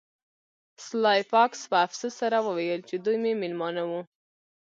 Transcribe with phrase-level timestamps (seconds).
[0.85, 4.01] سلای فاکس په افسوس سره وویل چې دوی مې میلمانه وو